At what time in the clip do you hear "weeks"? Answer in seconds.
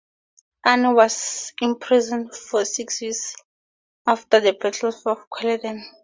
3.01-3.35